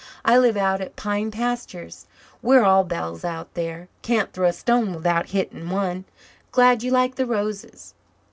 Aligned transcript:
I 0.25 0.35
live 0.39 0.57
out 0.57 0.81
at 0.81 0.95
Pine 0.95 1.29
Pastures. 1.29 2.07
We're 2.41 2.63
all 2.63 2.83
Bells 2.83 3.23
out 3.23 3.53
there 3.53 3.87
can't 4.01 4.33
throw 4.33 4.47
a 4.47 4.51
stone 4.51 4.95
without 4.95 5.27
hitting 5.29 5.69
one. 5.69 6.05
Glad 6.51 6.81
you 6.81 6.89
like 6.89 7.17
the 7.17 7.27
roses." 7.27 7.93